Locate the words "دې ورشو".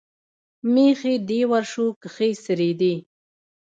1.27-1.85